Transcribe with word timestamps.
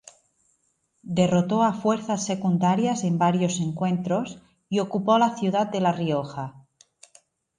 Derrotó 1.19 1.61
a 1.61 1.73
fuerzas 1.73 2.25
secundarias 2.25 3.03
en 3.03 3.19
varios 3.19 3.59
encuentros, 3.59 4.41
y 4.67 4.79
ocupó 4.79 5.19
la 5.19 5.37
ciudad 5.37 5.67
de 5.67 5.79
La 5.79 5.91
Rioja. 5.91 6.65